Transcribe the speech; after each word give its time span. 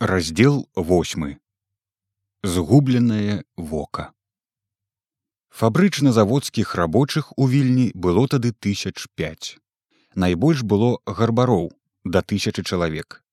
раздел 0.00 0.68
8 0.74 1.36
згубленае 2.42 3.44
вока 3.56 4.12
фабрычна-заводскіх 5.48 6.74
рабочых 6.74 7.32
у 7.38 7.48
вільні 7.48 7.92
было 7.94 8.28
тады 8.28 8.52
тысяч 8.52 9.06
пять 9.14 9.56
найбольш 10.14 10.60
было 10.64 11.00
гарбароў 11.06 11.72
да 12.04 12.20
тысячи 12.20 12.62
чалавек. 12.62 13.24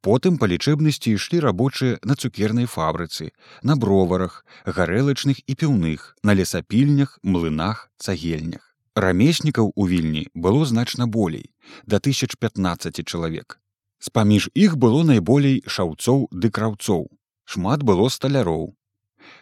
Потым 0.00 0.38
па 0.38 0.46
лічэбнасці 0.46 1.18
ішлі 1.18 1.42
рабочыя 1.42 1.98
на 2.04 2.14
цукернай 2.14 2.70
фабрыцы 2.70 3.32
на 3.62 3.74
броварах 3.74 4.46
гарэлачных 4.64 5.42
і 5.42 5.58
піўных 5.58 6.14
на 6.22 6.38
лесапільнях 6.38 7.18
млынах 7.24 7.90
цагельнях. 7.98 8.78
Рамеснікаў 8.94 9.72
у 9.74 9.88
вільні 9.90 10.28
было 10.34 10.64
значна 10.64 11.08
болей 11.08 11.50
да 11.84 11.98
тысяч 11.98 12.38
пятнадцать 12.38 13.02
чалавек 13.02 13.58
з-паміж 13.98 14.48
іх 14.54 14.76
было 14.76 15.02
найболей 15.04 15.62
шаўцоў 15.66 16.26
ды 16.32 16.50
краўцоў. 16.50 17.06
Шмат 17.44 17.82
было 17.82 18.08
сталяроў. 18.10 18.74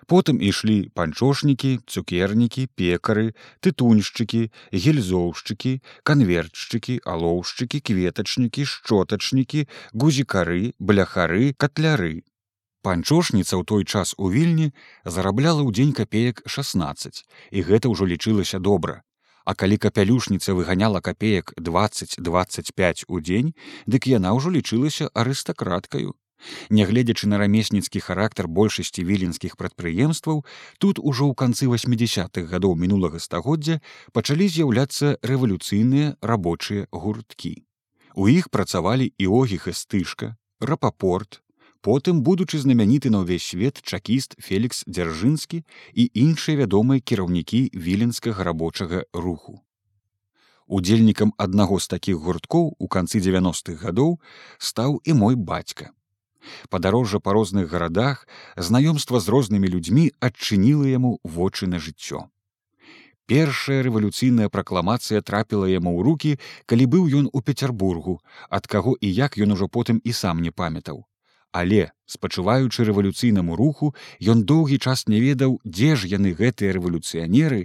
Потым 0.06 0.40
ішлі 0.48 0.76
панчошнікі 0.98 1.70
цукернікі 1.92 2.66
пекары 2.80 3.24
тытуньшчыкі 3.64 4.40
гельзоўшчыкі 4.84 5.72
канвертшчыкі 6.10 6.98
алоўшчыкі 7.14 7.80
кветачнікі 7.88 8.66
шчотачнікі 8.72 9.66
гузікары 9.92 10.62
бляхары 10.78 11.52
катляры. 11.64 12.14
Панчошніца 12.84 13.56
ў 13.56 13.64
той 13.64 13.82
час 13.88 14.12
у 14.16 14.28
вільні 14.28 14.72
зарабляла 15.04 15.64
ў 15.64 15.72
дзень 15.72 15.96
капеек 15.96 16.44
16 16.44 17.24
і 17.56 17.68
гэта 17.68 17.92
ўжо 17.92 18.08
лічылася 18.08 18.60
добра 18.60 19.00
А 19.44 19.54
калі 19.54 19.76
капялюшніца 19.76 20.56
выганяла 20.56 21.00
капеек 21.04 21.52
20-25 21.60 23.04
у 23.08 23.20
дзень, 23.20 23.52
дык 23.86 24.08
яна 24.08 24.32
ўжо 24.32 24.48
лічылася 24.48 25.12
арыстакраткаю. 25.12 26.16
Нягледзячы 26.70 27.28
на 27.28 27.38
рамесніцкі 27.40 28.00
характар 28.00 28.48
большасці 28.48 29.04
віленскіх 29.04 29.56
прадпрыемстваў, 29.60 30.44
тут 30.78 30.98
ужо 30.98 31.28
ў 31.28 31.34
канцы 31.36 31.68
80-х 31.68 32.48
гадоў 32.48 32.76
мінулага 32.80 33.20
стагоддзя 33.20 33.80
пачалі 34.12 34.48
з'яўляцца 34.48 35.16
рэвалюцыйныя 35.20 36.16
рабочыя 36.20 36.88
гурткі. 36.92 37.54
У 38.16 38.28
іх 38.32 38.48
працавалі 38.48 39.12
іогіх 39.18 39.68
і 39.68 39.76
стышка, 39.76 40.36
рапапорт, 40.60 41.43
потым 41.84 42.22
будучы 42.24 42.58
знамяніты 42.58 43.12
на 43.12 43.20
ўвесь 43.20 43.44
свет 43.44 43.84
чакіст 43.84 44.34
фелікс 44.40 44.88
дзяржынскі 44.88 45.60
і 45.92 46.04
іншыя 46.24 46.56
вядомыя 46.64 47.04
кіраўнікі 47.04 47.60
віленскага 47.76 48.46
рабочага 48.48 49.04
руху. 49.12 49.60
Удзельнікам 50.64 51.34
аднаго 51.36 51.76
з 51.76 51.92
такіх 51.92 52.24
гурткоў 52.24 52.72
у 52.80 52.88
канцы 52.88 53.20
90-х 53.20 53.76
гадоў 53.84 54.16
стаў 54.56 54.96
і 55.04 55.12
мой 55.12 55.36
бацька. 55.36 55.92
Падарожжа 56.72 57.20
па 57.20 57.36
розных 57.36 57.68
гарадах 57.68 58.24
знаёмства 58.56 59.20
з 59.20 59.28
рознымі 59.28 59.68
людзьмі 59.68 60.08
адчыніла 60.24 60.88
яму 60.88 61.18
вочы 61.22 61.68
на 61.68 61.76
жыццё. 61.76 62.28
Першая 63.28 63.84
рэвалюцыйная 63.84 64.48
пракламацыя 64.48 65.20
трапіла 65.20 65.68
яму 65.68 65.92
ў 65.92 66.00
руки, 66.04 66.32
калі 66.64 66.84
быў 66.88 67.08
ён 67.20 67.28
у 67.32 67.40
Петербургу, 67.44 68.20
ад 68.48 68.68
каго 68.68 68.96
і 69.00 69.08
як 69.12 69.36
ён 69.36 69.52
ужо 69.52 69.68
потым 69.68 70.00
і 70.00 70.12
сам 70.16 70.40
не 70.40 70.52
памятаў 70.52 71.04
але 71.54 71.94
спачуваючы 72.10 72.84
рэвалюцыйнаму 72.90 73.56
руху 73.56 73.94
ён 74.32 74.42
доўгі 74.42 74.78
час 74.82 75.06
не 75.06 75.20
ведаў 75.22 75.52
дзе 75.62 75.94
ж 75.94 76.10
яны 76.10 76.34
гэтыя 76.40 76.74
рэвалюцыянеры 76.76 77.60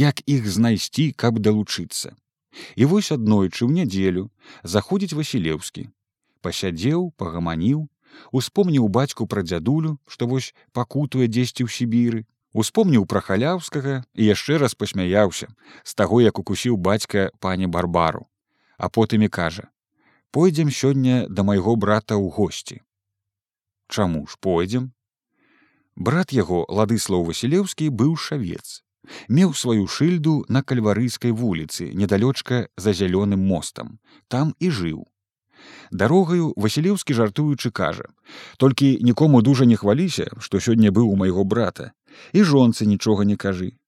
як 0.00 0.22
іх 0.24 0.48
знайсці 0.48 1.12
каб 1.12 1.40
далучыцца. 1.44 2.16
І 2.80 2.88
вось 2.88 3.12
аднойчы 3.12 3.68
ў 3.68 3.70
нядзелю 3.76 4.24
заходзіць 4.76 5.12
васілеўскі. 5.18 5.84
Пасядзеў 6.40 7.12
пагаманіў 7.20 7.84
успомніў 8.40 8.88
бацьку 8.88 9.28
пра 9.28 9.44
дзядулю 9.44 9.92
што 10.08 10.30
вось 10.30 10.48
пакутуе 10.72 11.28
дзесьці 11.28 11.68
ў 11.68 11.76
сібіры 11.76 12.24
успомніў 12.64 13.04
пра 13.04 13.20
халяўскага 13.28 13.98
і 14.16 14.30
яшчэ 14.30 14.56
раз 14.64 14.72
пасмяяўся 14.72 15.50
з 15.84 15.92
таго 16.00 16.22
як 16.24 16.40
укусіў 16.40 16.80
бацька 16.80 17.28
пані 17.44 17.68
барбару. 17.68 18.24
А 18.80 18.88
потым 18.88 19.28
і 19.28 19.28
кажа 19.28 19.68
пойдзем 20.32 20.72
сёння 20.72 21.28
да 21.28 21.44
майго 21.44 21.76
брата 21.76 22.16
ў 22.16 22.32
госці 22.40 22.80
Чаму 23.94 24.26
ж 24.26 24.34
пойдзем? 24.40 24.90
Брат 25.94 26.32
яго 26.34 26.64
ладыслаў 26.66 27.20
Васілеўскі 27.30 27.90
быў 27.98 28.16
шавец. 28.18 28.82
Меў 29.28 29.52
сваю 29.54 29.86
шыльду 29.86 30.32
на 30.48 30.62
кальварыйскай 30.66 31.30
вуліцы, 31.30 31.86
недалёчка 31.94 32.66
за 32.76 32.90
зялёным 32.90 33.44
мостам, 33.50 34.00
там 34.26 34.50
і 34.58 34.70
жыў. 34.78 35.04
Дарогаю 35.92 36.50
Васілеўскі 36.56 37.14
жартуючы 37.14 37.70
кажа: 37.70 38.10
толькі 38.58 38.98
нікому 38.98 39.42
дужа 39.46 39.64
не 39.64 39.76
хваліся, 39.76 40.26
што 40.40 40.58
сёння 40.58 40.90
быў 40.90 41.12
у 41.12 41.14
майго 41.14 41.44
брата 41.44 41.92
і 42.32 42.42
жонцы 42.42 42.90
нічога 42.90 43.22
не 43.22 43.36
кажы. 43.36 43.78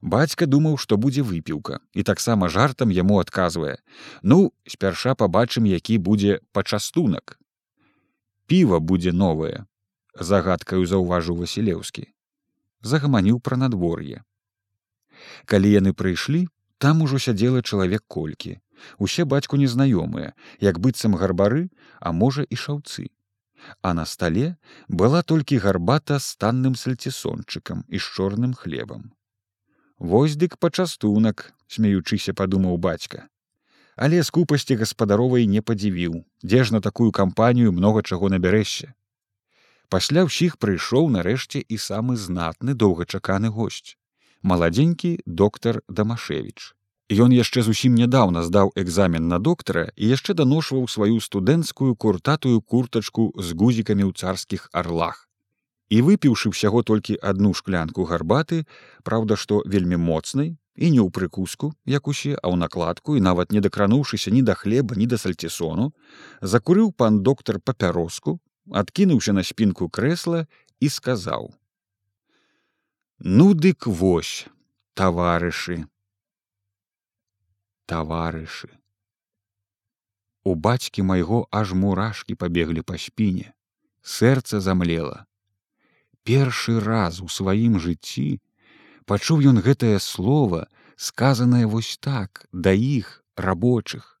Бацька 0.00 0.48
думаў, 0.48 0.78
што 0.80 0.96
будзе 0.96 1.20
выпіўка 1.20 1.84
і 1.92 2.02
таксама 2.02 2.48
жартам 2.48 2.88
яму 2.88 3.20
адказвае: 3.20 3.76
Ну, 4.22 4.40
спярша 4.64 5.12
пабачым, 5.12 5.68
які 5.68 5.98
будзе 5.98 6.40
пачастунак 6.56 7.36
піва 8.50 8.80
будзе 8.92 9.12
новае 9.24 9.56
загадкаю 10.30 10.84
заўважыў 10.92 11.42
васілеўскі 11.44 12.06
загаманіў 12.92 13.42
пра 13.48 13.60
надвор'е 13.64 14.24
калі 15.52 15.74
яны 15.74 15.92
прыйшлі 16.02 16.46
там 16.78 17.02
ужо 17.02 17.18
сядзела 17.18 17.62
чалавек 17.62 18.02
колькі. 18.06 18.58
Усе 18.98 19.24
бацьку 19.24 19.58
незнаёмыя 19.58 20.32
як 20.62 20.78
быццам 20.78 21.18
гарбары 21.18 21.68
а 21.98 22.12
можа 22.12 22.46
і 22.46 22.56
шаўцы. 22.56 23.10
А 23.82 23.92
на 23.94 24.06
стале 24.06 24.56
была 24.88 25.22
толькі 25.22 25.58
гарбата 25.58 26.18
з 26.22 26.36
танным 26.38 26.78
сальцісончыкам 26.78 27.82
і 27.88 27.98
з 27.98 28.02
чорным 28.02 28.54
хлебам. 28.54 29.10
Вось 29.98 30.38
дык 30.38 30.56
пачастунак 30.62 31.52
смеючыся 31.66 32.34
падумаў 32.38 32.78
бацька 32.78 33.26
але 33.98 34.22
скупасці 34.22 34.78
гаспадаровай 34.78 35.50
не 35.50 35.60
падзівіў. 35.60 36.22
Дзе 36.46 36.64
ж 36.64 36.72
на 36.74 36.80
такую 36.80 37.10
кампанію 37.10 37.74
многа 37.74 38.06
чаго 38.06 38.30
набярэшся 38.30 38.94
пасля 39.88 40.24
ўсіх 40.28 40.56
прыйшоў 40.62 41.08
нарэшце 41.12 41.60
і 41.64 41.76
самы 41.80 42.16
знатны 42.24 42.74
доўгачаканы 42.82 43.52
госць 43.58 43.96
маладзенькі 44.42 45.12
доктар 45.26 45.80
дамашевич 45.88 46.74
Ён 47.24 47.32
яшчэ 47.32 47.62
зусім 47.64 47.94
нядаўна 47.96 48.42
здаў 48.44 48.70
экзамен 48.76 49.28
на 49.32 49.38
доктара 49.40 49.84
і 49.96 50.10
яшчэ 50.12 50.34
даношваў 50.40 50.84
сваю 50.94 51.22
студэнцкую 51.24 51.94
куртатую 51.96 52.60
куртачку 52.60 53.32
з 53.36 53.56
гузікамі 53.62 54.04
ў 54.04 54.12
царскіх 54.12 54.68
арлах 54.82 55.24
і 55.88 56.00
выпіўшы 56.04 56.52
ўсяго 56.52 56.82
толькі 56.84 57.18
адну 57.24 57.52
шклянку 57.56 58.04
гарбаты 58.08 58.64
праўда 59.08 59.36
што 59.40 59.60
вельмі 59.64 59.96
моцнай 59.96 60.56
і 60.78 60.90
не 60.94 61.00
ў 61.02 61.10
прыкуску 61.10 61.72
як 61.88 62.08
усе 62.12 62.36
а 62.36 62.46
ў 62.52 62.60
накладку 62.60 63.16
і 63.16 63.24
нават 63.24 63.52
не 63.56 63.62
дакрануўшыся 63.64 64.30
ні 64.34 64.42
да 64.46 64.54
хлеба 64.54 64.98
ні 65.00 65.08
да 65.10 65.18
сальцісону 65.18 65.90
закурыў 66.54 66.92
пан 66.92 67.22
доктар 67.26 67.58
папяроску 67.58 68.38
адкінуўся 68.82 69.32
на 69.32 69.42
спінку 69.42 69.88
крэсла 69.88 70.44
і 70.80 70.92
сказаў 70.92 71.52
ну 73.18 73.52
дык 73.54 73.88
вось 73.88 74.46
таварышы 74.94 75.84
таварышы 77.88 78.68
у 80.44 80.54
бацькі 80.68 81.02
майго 81.12 81.40
аж 81.50 81.72
мурашкі 81.72 82.36
пабеглі 82.44 82.84
па 82.84 83.00
спіне 83.00 83.56
сэрца 84.04 84.60
замлела 84.60 85.27
першы 86.28 86.76
раз 86.84 87.22
у 87.24 87.28
сваім 87.32 87.80
жыцці 87.80 88.28
пачуў 89.08 89.48
ён 89.50 89.64
гэтае 89.64 89.96
слово 90.04 90.66
сказанае 91.08 91.64
вось 91.74 91.96
так 92.04 92.44
да 92.52 92.76
іх 92.76 93.24
рабочых. 93.36 94.18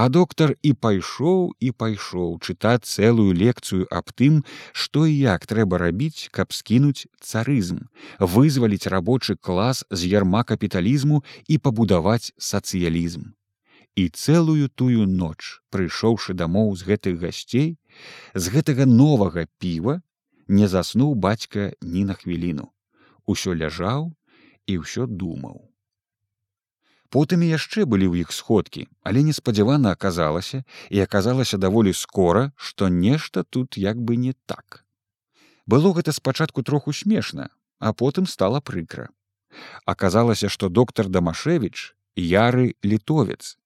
А 0.00 0.08
доктар 0.08 0.54
і 0.64 0.72
пайшоў 0.72 1.40
і 1.60 1.72
пайшоў 1.82 2.30
чытаць 2.40 2.88
цэлую 2.88 3.36
лекцыю 3.36 3.84
аб 3.92 4.14
тым 4.16 4.40
што 4.72 5.04
і 5.04 5.12
як 5.18 5.44
трэба 5.50 5.82
рабіць 5.84 6.32
каб 6.32 6.56
скінуць 6.56 7.04
царызм 7.20 7.84
вызваліць 8.34 8.88
рабочы 8.88 9.36
клас 9.36 9.84
з 9.90 10.08
ярма 10.16 10.46
капіталізму 10.48 11.20
і 11.46 11.58
пабудаваць 11.58 12.32
сацыялізм. 12.38 13.28
І 14.00 14.08
цэлую 14.08 14.72
тую 14.72 15.04
ноч 15.04 15.60
прыйшоўшы 15.68 16.32
дамоў 16.32 16.72
з 16.80 16.88
гэтых 16.88 17.20
гасцей 17.20 17.76
з 18.32 18.54
гэтага 18.54 18.88
новага 18.88 19.44
піва 19.60 20.00
не 20.50 20.66
заснуў 20.68 21.14
бацька 21.14 21.70
ні 21.80 22.04
на 22.10 22.14
хвіліну 22.18 22.66
усё 23.30 23.54
ляжаў 23.54 24.10
і 24.66 24.78
ўсё 24.82 25.06
думаў. 25.06 25.70
Потым 27.10 27.42
яшчэ 27.46 27.86
былі 27.90 28.06
ў 28.10 28.26
іх 28.26 28.34
сходкі, 28.34 28.86
але 29.02 29.22
неспадзявана 29.26 29.94
аказалася 29.94 30.62
і 30.94 31.02
аказалася 31.06 31.58
даволі 31.58 31.94
скора, 31.94 32.50
што 32.56 32.90
нешта 32.90 33.42
тут 33.42 33.78
як 33.78 33.98
бы 33.98 34.14
не 34.16 34.34
так. 34.46 34.84
Было 35.66 35.94
гэта 35.94 36.14
спачатку 36.14 36.62
троху 36.62 36.94
смешна, 36.94 37.50
а 37.78 37.94
потым 37.94 38.26
стала 38.26 38.60
прыкра. 38.60 39.10
Аказалася, 39.86 40.48
што 40.48 40.68
доктар 40.68 41.10
Дамашевич 41.10 41.94
яры 42.14 42.74
літовец 42.82 43.56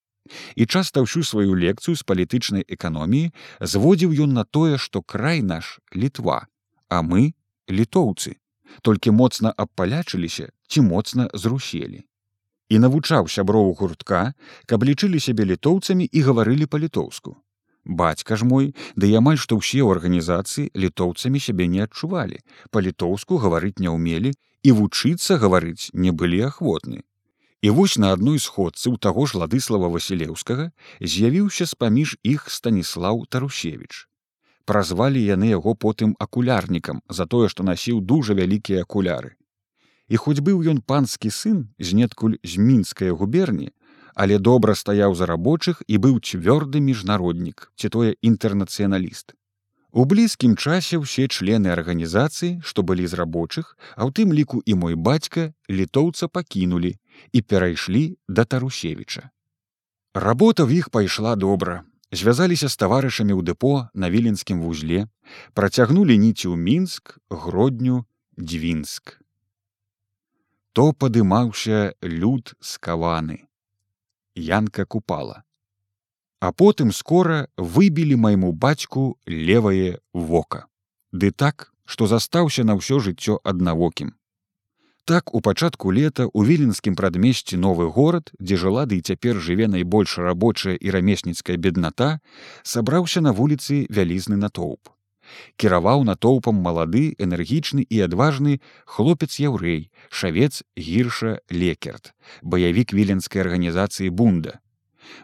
І 0.57 0.65
часта 0.65 1.05
ўсю 1.05 1.21
сваю 1.21 1.53
лекцыю 1.53 1.93
з 2.01 2.05
палітычнай 2.09 2.65
эканоміі 2.65 3.33
зводзіў 3.61 4.17
ён 4.25 4.33
на 4.33 4.45
тое, 4.49 4.81
што 4.81 5.05
край 5.05 5.45
наш 5.45 5.81
літва, 5.93 6.49
а 6.89 7.03
мы 7.03 7.35
літоўцы, 7.69 8.37
толькі 8.83 9.11
моцна 9.11 9.55
абпалячыліся 9.57 10.51
ці 10.69 10.81
моцна 10.81 11.29
зруселі. 11.35 12.05
І 12.69 12.79
навучаў 12.79 13.29
сяброў 13.29 13.75
гуртка, 13.79 14.35
каб 14.67 14.85
лічылі 14.85 15.21
сябе 15.21 15.45
літоўцамі 15.45 16.09
і 16.11 16.21
гаварылі 16.21 16.67
па-літоўску. 16.67 17.37
Бацька 17.85 18.37
ж 18.37 18.45
мой, 18.49 18.73
ды 18.97 19.13
да 19.13 19.21
амаль 19.21 19.37
што 19.37 19.61
ўсе 19.61 19.85
ў 19.85 19.93
арганізацыі 19.93 20.73
літоўцамі 20.73 21.41
сябе 21.41 21.69
не 21.69 21.85
адчувалі, 21.85 22.41
па-літоўску 22.73 23.37
гаварыць 23.37 23.77
не 23.79 23.93
ўмелі 23.93 24.33
і 24.65 24.71
вучыцца 24.73 25.37
гаварыць 25.37 25.93
не 25.93 26.09
былі 26.11 26.41
ахвотны. 26.49 27.05
І 27.61 27.71
вось 27.71 27.97
на 28.01 28.13
адной 28.17 28.41
з 28.41 28.49
ходцаў 28.49 28.97
таго 28.97 29.29
ж 29.29 29.37
ладыслава 29.41 29.93
Васілеўскага 29.93 30.73
з'явіўся 31.01 31.69
з-паміж 31.69 32.17
іх 32.25 32.49
станіслаў 32.49 33.25
Тарусевич. 33.29 34.09
Празвалі 34.65 35.21
яны 35.21 35.53
яго 35.53 35.75
потым 35.75 36.17
акулярнікам 36.19 37.03
за 37.09 37.27
тое, 37.27 37.49
што 37.53 37.63
насіў 37.69 38.01
дужа 38.01 38.35
вялікія 38.35 38.83
акуляры. 38.89 39.37
І 40.09 40.17
хоць 40.17 40.41
быў 40.41 40.65
ён 40.73 40.81
панскі 40.81 41.31
сын 41.31 41.69
знеткуль 41.79 42.37
з 42.43 42.57
мінскай 42.57 43.11
губерні, 43.11 43.71
але 44.15 44.39
добра 44.39 44.75
стаяў 44.75 45.15
за 45.15 45.27
рабочых 45.27 45.83
і 45.89 45.99
быў 45.99 46.21
цвёрды 46.21 46.81
міжнароднік, 46.81 47.73
ці 47.77 47.89
тое 47.89 48.17
інтэрнацыяналіст. 48.23 49.35
У 49.95 50.05
блізкім 50.11 50.57
часе 50.59 50.99
ўсе 50.99 51.29
члены 51.31 51.71
арганізацыі, 51.71 52.59
што 52.67 52.83
былі 52.83 53.07
з 53.07 53.15
рабочых, 53.21 53.79
а 53.95 54.03
ў 54.03 54.11
тым 54.11 54.35
ліку 54.35 54.59
і 54.67 54.75
мой 54.75 54.99
бацька 54.99 55.53
літоўца 55.71 56.27
пакінулі 56.27 56.99
і 57.31 57.43
перайшлі 57.43 58.19
да 58.27 58.43
Тарусевіча. 58.43 59.31
Работа 60.15 60.67
ў 60.67 60.83
іх 60.83 60.91
пайшла 60.91 61.37
добра. 61.39 61.87
Звязаліся 62.15 62.71
з 62.71 62.79
таварышамі 62.79 63.35
ў 63.35 63.43
дэпо 63.43 63.91
на 63.95 64.11
віленскім 64.11 64.63
вузле, 64.63 65.11
працягнулі 65.59 66.15
ніці 66.15 66.47
ў 66.51 66.57
мінск, 66.57 67.19
гродню, 67.31 68.07
дзвінск. 68.39 69.19
То 70.75 70.93
падымаўся 70.95 71.99
люд 72.03 72.55
скаваны. 72.63 73.51
Янка 74.35 74.87
купала 74.87 75.43
а 76.45 76.53
потым 76.53 76.93
скора 76.93 77.49
выбілі 77.57 78.17
майму 78.21 78.53
бацьку 78.53 79.17
левае 79.25 80.01
вока. 80.13 80.67
Ды 81.09 81.31
так, 81.33 81.73
што 81.89 82.07
застаўся 82.07 82.65
на 82.69 82.77
ўсё 82.77 83.01
жыццё 83.01 83.41
аднавокім. 83.41 84.13
Так 85.07 85.35
у 85.35 85.41
пачатку 85.41 85.93
лета 85.93 86.25
у 86.33 86.45
віленскім 86.45 86.95
прадмесці 86.97 87.59
новы 87.61 87.93
горад, 87.93 88.31
дзе 88.41 88.57
жыла 88.57 88.89
ды 88.89 88.97
і 88.97 89.05
цяпер 89.05 89.37
жыве 89.37 89.69
найбольш 89.69 90.17
рабочая 90.17 90.81
і 90.81 90.89
рамесніцкая 90.97 91.61
бедната, 91.61 92.25
сабраўся 92.65 93.21
на 93.21 93.37
вуліцы 93.37 93.85
вялізны 93.93 94.41
натоўп. 94.41 94.89
Кіраваў 95.61 96.09
натоўпам 96.09 96.57
малады, 96.57 97.13
энергічны 97.21 97.85
і 97.85 98.01
адважны 98.09 98.65
хлопец 98.89 99.37
яўрэй, 99.37 99.93
шавец 100.09 100.65
гірша 100.73 101.37
лекерт, 101.53 102.17
баявік 102.41 102.97
віленскай 102.97 103.45
арганізацыі 103.45 104.09
бунда, 104.09 104.61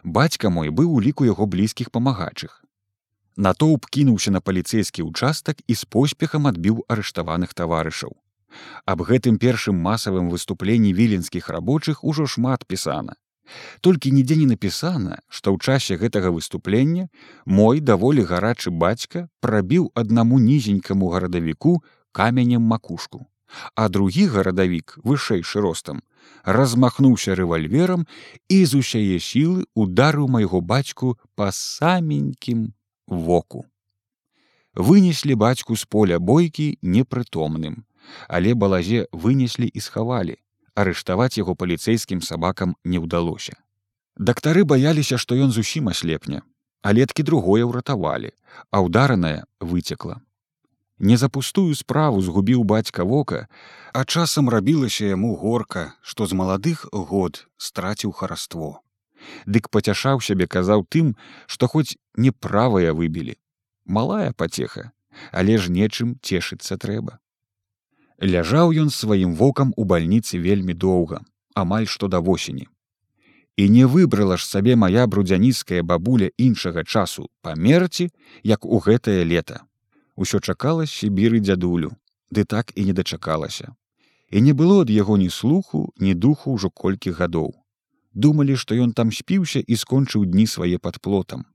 бацька 0.05 0.53
мой 0.53 0.69
быў 0.69 0.93
у 0.93 1.01
ліку 1.01 1.25
яго 1.25 1.49
блізкіх 1.49 1.89
памагачых. 1.89 2.61
Натоўп 3.33 3.89
кінуўся 3.89 4.29
на 4.29 4.45
паліцэйскі 4.45 5.09
ўчастак 5.09 5.65
і 5.65 5.73
з 5.73 5.89
поспехам 5.89 6.45
адбіў 6.45 6.85
арыштаваных 6.85 7.57
таварышаў. 7.57 8.13
Аб 8.85 9.03
гэтым 9.09 9.37
першым 9.37 9.75
масавым 9.75 10.29
выступленні 10.29 10.93
віленскіх 10.93 11.49
рабочых 11.49 12.03
ужо 12.03 12.27
шмат 12.27 12.65
пісана. 12.65 13.15
Толькі 13.81 14.11
нідзе 14.11 14.35
не 14.39 14.45
напісана, 14.45 15.19
што 15.27 15.51
ў 15.51 15.57
часе 15.59 15.97
гэтага 15.97 16.31
выступлення 16.35 17.09
мой 17.45 17.81
даволі 17.81 18.23
гарачы 18.27 18.71
бацька 18.71 19.27
прабіў 19.41 19.91
аднаму 19.95 20.39
нізенькаму 20.39 21.09
гарадавіку 21.15 21.81
каменем 22.11 22.61
макушку, 22.61 23.25
а 23.75 23.89
другі 23.89 24.27
гарадавік 24.35 24.99
вышэйшы 25.03 25.59
ростам 25.65 26.01
размахнуўся 26.43 27.35
рэвальверам 27.35 28.05
і 28.47 28.57
з 28.65 28.81
усяе 28.81 29.17
сілы 29.19 29.65
ударыў 29.75 30.29
майго 30.31 30.61
бацьку 30.61 31.17
па 31.35 31.51
саменькім 31.51 32.71
воку. 33.07 33.65
Вынеслі 34.75 35.35
бацьку 35.35 35.75
з 35.75 35.85
поля 35.85 36.19
бойкі 36.19 36.77
непрытомным, 36.81 37.83
але 38.27 38.53
балазе 38.53 39.05
вынеслі 39.11 39.67
і 39.67 39.79
схавалі. 39.79 40.37
Арыштаваць 40.75 41.37
яго 41.37 41.55
паліцэйскім 41.55 42.21
сабакам 42.21 42.75
не 42.83 42.99
ўдалося. 42.99 43.53
Дактары 44.17 44.63
баяліся, 44.63 45.17
што 45.17 45.35
ён 45.35 45.51
зусім 45.51 45.91
аслепне, 45.91 46.41
а 46.81 46.91
леткі 46.91 47.23
другое 47.23 47.63
ўратавалі, 47.67 48.31
а 48.71 48.81
ўдараная 48.83 49.47
выцекла 49.59 50.21
не 51.01 51.17
за 51.17 51.29
пустую 51.29 51.75
справу 51.75 52.21
згубіў 52.21 52.63
бацька 52.63 53.03
вока, 53.03 53.47
а 53.93 54.05
часам 54.05 54.49
рабілася 54.49 55.05
яму 55.05 55.35
горка, 55.35 55.93
што 56.01 56.29
з 56.29 56.37
маладых 56.37 56.85
год 56.93 57.47
страціў 57.57 58.13
хараство. 58.13 58.85
Дык 59.45 59.69
пацяшаў 59.73 60.21
сябе 60.21 60.45
казаў 60.45 60.85
тым, 60.85 61.17
што 61.47 61.67
хоць 61.67 61.97
неправыя 62.15 62.93
выбілі. 62.93 63.35
Малая 63.85 64.31
пацеха, 64.31 64.91
але 65.31 65.57
ж 65.57 65.73
нечым 65.73 66.15
цешыцца 66.21 66.77
трэба. 66.77 67.17
Ляжаў 68.21 68.69
ён 68.77 68.89
сваім 68.93 69.33
вокам 69.33 69.73
у 69.81 69.83
бальніцы 69.83 70.37
вельмі 70.37 70.73
доўга, 70.77 71.21
амаль 71.57 71.87
што 71.89 72.07
да 72.07 72.19
восені. 72.21 72.67
І 73.57 73.69
не 73.69 73.85
выбрала 73.85 74.37
ж 74.37 74.45
сабе 74.45 74.75
моя 74.75 75.07
брудзяністская 75.07 75.81
бабуля 75.81 76.29
іншага 76.37 76.83
часу 76.83 77.29
памерці, 77.41 78.09
як 78.43 78.65
у 78.65 78.77
гэтае 78.77 79.25
лета. 79.25 79.65
Усё 80.15 80.39
чакала 80.39 80.85
сібіры 80.85 81.41
дзядулю 81.41 81.97
ды 82.31 82.45
так 82.45 82.71
і 82.75 82.85
не 82.85 82.93
дачакалася. 82.93 83.73
І 84.29 84.41
не 84.41 84.53
было 84.53 84.81
ад 84.85 84.89
яго 84.89 85.17
ні 85.17 85.29
слуху 85.29 85.89
ні 85.97 86.13
духу 86.13 86.53
ўжо 86.53 86.69
колькі 86.69 87.11
гадоў. 87.11 87.57
Думалі 88.13 88.55
што 88.55 88.77
ён 88.77 88.93
там 88.93 89.11
спіўся 89.11 89.59
і 89.59 89.75
скончыў 89.75 90.29
дні 90.29 90.45
свае 90.47 90.77
пад 90.77 91.01
плотам. 91.01 91.45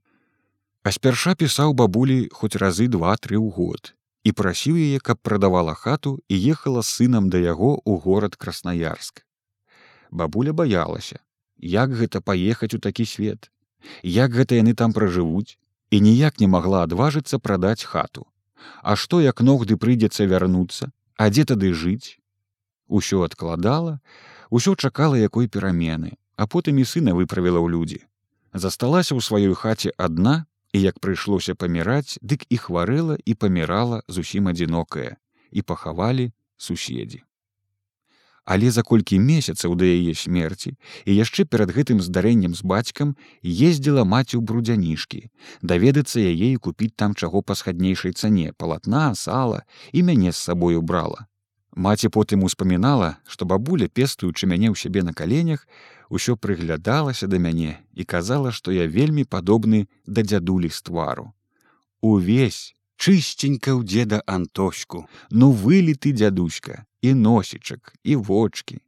А 0.83 0.91
спярша 0.91 1.33
пісаў 1.35 1.73
бабулі 1.73 2.27
хоць 2.31 2.59
разы 2.59 2.91
два-тры 2.91 3.39
ў 3.39 3.47
год 3.55 3.95
і 4.23 4.31
прасіў 4.31 4.77
яе 4.77 4.99
каб 4.99 5.21
прадавала 5.21 5.73
хату 5.73 6.19
і 6.29 6.35
ехала 6.51 6.81
сынам 6.81 7.29
да 7.29 7.37
яго 7.37 7.77
ў 7.81 8.01
горад 8.01 8.35
краснаярск. 8.35 9.23
Бабуля 10.11 10.53
баялася 10.53 11.19
як 11.57 11.89
гэта 11.89 12.21
паехаць 12.21 12.73
у 12.73 12.79
такі 12.79 13.05
свет? 13.05 13.51
Як 14.03 14.31
гэта 14.31 14.55
яны 14.55 14.73
там 14.73 14.93
пражывуць? 14.93 15.57
І 15.89 16.01
ніяк 16.01 16.39
не 16.39 16.47
магла 16.47 16.83
адважыцца 16.83 17.39
прадаць 17.39 17.83
хату. 17.83 18.27
А 18.83 18.95
што 18.95 19.21
як 19.21 19.41
ногды 19.41 19.77
прыйдзецца 19.77 20.27
вярнуцца, 20.27 20.91
а 21.15 21.29
дзе 21.29 21.45
тады 21.45 21.71
жыць? 21.73 22.19
Усё 22.87 23.23
адкладала, 23.23 23.99
усё 24.49 24.75
чакала 24.75 25.15
якой 25.15 25.47
перамены, 25.47 26.17
а 26.35 26.47
потым 26.47 26.77
і 26.77 26.83
сына 26.83 27.15
выправіла 27.15 27.63
ў 27.63 27.71
людзі. 27.71 27.99
Засталася 28.53 29.15
ў 29.15 29.21
сваёй 29.23 29.53
хаце 29.55 29.95
адна 29.95 30.46
і 30.73 30.81
як 30.81 30.99
прыйшлося 30.99 31.55
паміраць, 31.55 32.19
дык 32.21 32.43
і 32.49 32.57
хварэла 32.57 33.17
і 33.25 33.33
памірала 33.33 34.01
зусім 34.07 34.51
адзінокая 34.51 35.15
і 35.51 35.61
пахавалі 35.61 36.31
суседзі 36.57 37.23
але 38.47 38.71
за 38.71 38.81
колькі 38.87 39.19
месяцаў 39.19 39.75
да 39.75 39.87
яе 39.91 40.15
смерці 40.15 40.71
і 41.03 41.11
яшчэ 41.15 41.43
перад 41.51 41.73
гэтым 41.75 41.99
здарэннем 41.99 42.55
з 42.55 42.63
бацькам 42.71 43.11
ездзіла 43.43 44.07
маці 44.07 44.39
ў 44.39 44.41
брудзянішкі 44.47 45.19
даведацца 45.71 46.23
яе 46.23 46.55
і 46.55 46.61
купіць 46.67 46.95
там 46.95 47.11
чаго 47.11 47.43
па 47.43 47.59
схаднейшай 47.59 48.15
цане 48.15 48.55
палатна 48.55 49.11
сала 49.19 49.63
і 49.91 50.07
мяне 50.09 50.31
з 50.31 50.39
сабою 50.39 50.81
брала 50.81 51.27
маці 51.77 52.09
потым 52.09 52.43
успамінала 52.47 53.09
што 53.33 53.45
бабуля 53.45 53.87
пестуючы 53.99 54.49
мяне 54.49 54.73
ў 54.73 54.75
сябе 54.81 55.05
на 55.05 55.13
каленях 55.13 55.67
усё 56.09 56.35
прыглядалася 56.45 57.29
да 57.29 57.37
мяне 57.37 57.77
і 57.93 58.03
казала 58.13 58.51
што 58.51 58.73
я 58.73 58.89
вельмі 58.97 59.23
падобны 59.23 59.85
да 60.05 60.25
дзядулі 60.25 60.73
з 60.73 60.81
твару. 60.89 61.33
Увесь 62.01 62.73
чысценька 62.97 63.77
ў 63.77 63.85
дзеда 63.85 64.21
антошку 64.25 65.05
ну 65.29 65.51
вылеты 65.53 66.13
дзядуська 66.17 66.83
і 67.01 67.13
носічак 67.13 67.93
і 68.03 68.17
вочки 68.29 68.81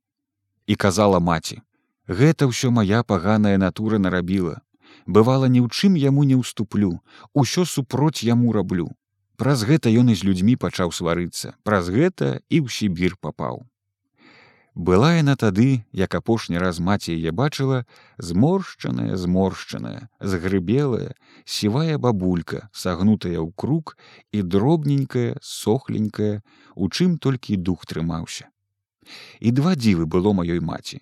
і 0.65 0.75
казала 0.75 1.21
маці 1.21 1.61
гэта 2.09 2.49
ўсё 2.49 2.73
моя 2.73 3.05
паганая 3.05 3.57
натура 3.61 4.01
нарабіла. 4.01 4.65
Бывала 5.05 5.45
ні 5.45 5.61
ў 5.61 5.69
чым 5.69 5.93
яму 5.93 6.25
не 6.25 6.37
ўступлю 6.41 6.97
усё 7.37 7.69
супроць 7.69 8.25
яму 8.25 8.49
раблю 8.57 8.89
праз 9.39 9.63
гэта 9.63 9.87
ён 9.87 10.11
і 10.11 10.15
з 10.19 10.27
людзьмі 10.27 10.59
пачаў 10.59 10.91
сварыцца. 10.91 11.55
Праз 11.63 11.87
гэта 11.87 12.43
і 12.51 12.59
ў 12.59 12.67
сібір 12.67 13.15
папаў. 13.23 13.63
Была 14.75 15.15
яна 15.15 15.35
тады 15.39 15.83
як 15.95 16.15
апошні 16.15 16.59
раз 16.59 16.79
маці 16.79 17.15
яе 17.15 17.31
бачыла 17.35 17.79
зморшчаная 18.19 19.15
зморшчаная 19.15 20.11
згрыбелая 20.19 21.15
сівая 21.43 21.97
бабулька 21.97 22.69
сагнутая 22.71 23.39
ў 23.39 23.49
круг 23.55 23.95
і 24.31 24.43
дробненькая 24.43 25.39
сохленькая 25.41 26.43
у 26.75 26.91
чым 26.91 27.17
толькі 27.17 27.57
дух 27.57 27.87
трымаўся. 27.87 28.51
І 29.39 29.55
два 29.55 29.73
дзівы 29.79 30.05
было 30.05 30.35
маёй 30.35 30.59
маці. 30.59 31.01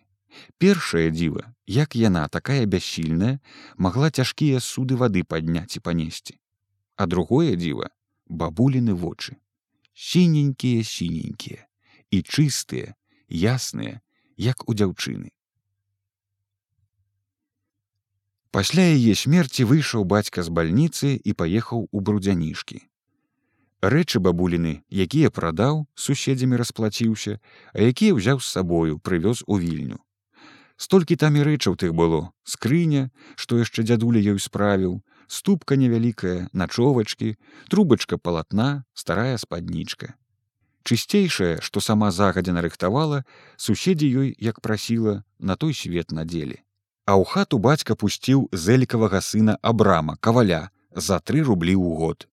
Першае 0.62 1.10
дзіва, 1.12 1.50
як 1.65 1.98
яна 1.98 2.27
такая 2.29 2.63
бяссільная 2.65 3.41
магла 3.77 4.13
цяжкія 4.13 4.62
суды 4.62 4.96
вады 4.96 5.25
падняць 5.25 5.75
і 5.75 5.84
панесці. 5.84 6.38
А 6.96 7.06
другое 7.06 7.58
дзіва 7.58 7.89
бабуліны 8.30 8.94
вочы. 8.94 9.38
Сіненькія 9.94 10.84
сіненькія. 10.84 11.68
І 12.12 12.22
чыстыя 12.22 12.94
ясныя 13.28 14.00
як 14.38 14.70
у 14.70 14.74
дзяўчыны. 14.74 15.32
Пасля 18.52 18.86
яе 18.96 19.14
смерці 19.14 19.68
выйшаў 19.70 20.06
бацька 20.06 20.44
з 20.44 20.50
бальніцы 20.50 21.14
і 21.18 21.34
паехаў 21.34 21.90
у 21.92 22.00
брудзянішкі. 22.00 22.80
Рэчы 23.82 24.20
бабуліны 24.24 24.82
якія 24.90 25.30
прадаў 25.30 25.86
суседзямі 25.94 26.58
расплаціўся 26.58 27.38
а 27.74 27.78
якія 27.86 28.16
ўзяў 28.18 28.42
з 28.42 28.48
сабою 28.50 28.98
прывёз 28.98 29.44
у 29.46 29.60
вільню. 29.60 30.00
Столькі 30.78 31.18
там 31.18 31.36
і 31.38 31.44
рэчаў 31.46 31.76
тых 31.76 31.94
было 31.94 32.32
скрыня 32.46 33.10
што 33.36 33.62
яшчэ 33.62 33.84
дзядуля 33.84 34.24
ёй 34.34 34.40
справіў 34.40 35.04
ступка 35.28 35.76
невялікая 35.76 36.48
начовачкі 36.54 37.36
трубачка 37.70 38.18
палатна 38.18 38.84
старая 38.94 39.38
спаднічка. 39.38 40.16
Чысцейшая 40.88 41.60
што 41.62 41.84
сама 41.84 42.12
загадзя 42.16 42.56
нарыхтавала 42.56 43.24
суседзі 43.58 44.08
ёй 44.08 44.30
як 44.40 44.62
прасіла 44.62 45.24
на 45.40 45.56
той 45.56 45.76
свет 45.76 46.16
надзелі. 46.16 46.64
А 47.08 47.20
ў 47.20 47.24
хату 47.28 47.60
бацька 47.60 47.96
пусціў 47.96 48.48
зэлікавага 48.52 49.20
сына 49.22 49.60
абрама 49.62 50.16
каваля 50.20 50.72
за 50.96 51.20
тры 51.20 51.44
рублі 51.44 51.76
ў 51.76 52.00
год 52.00 52.28